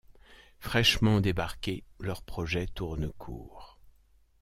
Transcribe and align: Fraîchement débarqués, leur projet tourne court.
Fraîchement 0.57 1.21
débarqués, 1.21 1.83
leur 1.99 2.23
projet 2.23 2.65
tourne 2.65 3.11
court. 3.19 3.77